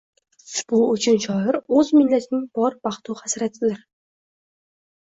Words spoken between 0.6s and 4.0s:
Bu uchun shoir o‘z millatining bor baxt-u hasratidir.